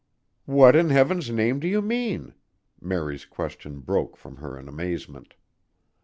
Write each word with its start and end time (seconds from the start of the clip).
"What 0.47 0.75
in 0.75 0.89
heaven's 0.89 1.29
name 1.29 1.59
do 1.59 1.67
you 1.67 1.79
mean?" 1.79 2.33
Mary's 2.81 3.23
question 3.23 3.81
broke 3.81 4.17
from 4.17 4.37
her 4.37 4.57
in 4.57 4.67
amazement. 4.67 5.35